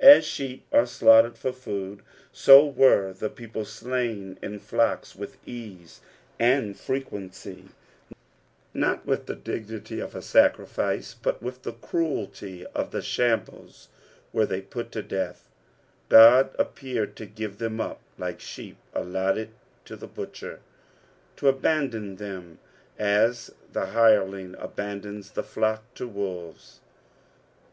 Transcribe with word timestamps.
Aa 0.00 0.20
sheep 0.20 0.64
are 0.70 0.84
stanghtored 0.84 1.36
for 1.36 1.50
food, 1.50 2.02
so 2.30 2.64
were 2.64 3.12
the 3.12 3.28
people 3.28 3.64
slam 3.64 4.38
in 4.40 4.60
flocks, 4.60 5.16
with 5.16 5.38
ease, 5.44 6.00
and 6.38 6.78
frequency., 6.78 7.64
»»„^.wv)glC 7.64 7.64
338 7.64 7.64
exposiTioss 7.64 7.82
of 7.82 8.02
the 8.06 8.12
psalms. 8.14 8.74
Not 8.74 9.04
with 9.06 9.26
the 9.26 9.34
dignity 9.34 9.98
of 9.98 10.12
sacriflce, 10.12 11.14
but 11.20 11.42
with 11.42 11.62
the 11.62 11.72
cruelty 11.72 12.64
of 12.66 12.90
the 12.92 13.00
ehambles, 13.00 13.88
weiv 14.32 14.46
they 14.48 14.60
put 14.62 14.92
to 14.92 15.02
death. 15.02 15.48
God 16.08 16.54
appeared 16.60 17.16
to 17.16 17.26
give 17.26 17.56
tbem 17.58 17.80
up 17.80 18.00
like 18.16 18.38
Bheep 18.38 18.76
aLlotbed 18.94 19.48
to 19.86 19.96
the 19.96 20.06
butcher, 20.06 20.60
to 21.34 21.52
abaudou 21.52 22.16
them 22.18 22.60
as 23.00 23.50
tbe 23.72 23.92
hiieling 23.94 24.54
abandons 24.62 25.32
the 25.32 25.42
flocK 25.42 25.80
to 25.96 26.08
wolTes. 26.08 26.76